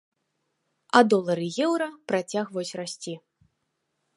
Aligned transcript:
А 0.99 1.01
долар 1.13 1.39
і 1.47 1.49
еўра 1.65 1.89
працягваюць 2.13 2.77
расці. 2.81 3.13